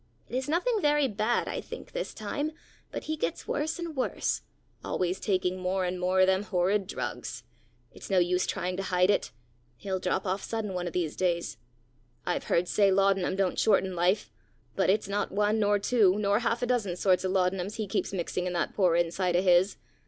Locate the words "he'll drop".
9.77-10.25